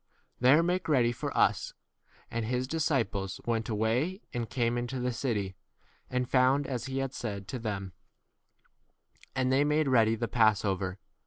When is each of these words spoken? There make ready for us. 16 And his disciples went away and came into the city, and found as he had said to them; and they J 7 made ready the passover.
There 0.39 0.63
make 0.63 0.89
ready 0.89 1.11
for 1.11 1.29
us. 1.37 1.73
16 2.23 2.23
And 2.39 2.45
his 2.47 2.67
disciples 2.67 3.39
went 3.45 3.69
away 3.69 4.23
and 4.33 4.49
came 4.49 4.75
into 4.75 4.99
the 4.99 5.13
city, 5.13 5.53
and 6.09 6.27
found 6.27 6.65
as 6.65 6.85
he 6.85 6.97
had 6.97 7.13
said 7.13 7.47
to 7.49 7.59
them; 7.59 7.93
and 9.35 9.51
they 9.51 9.57
J 9.57 9.59
7 9.59 9.67
made 9.67 9.87
ready 9.87 10.15
the 10.15 10.27
passover. 10.27 10.97